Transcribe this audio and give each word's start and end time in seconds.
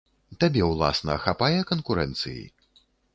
Табе, 0.43 0.61
уласна, 0.69 1.17
хапае 1.25 1.59
канкурэнцыі? 1.73 2.43